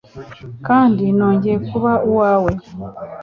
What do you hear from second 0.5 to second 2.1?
Kandi nongeye kuba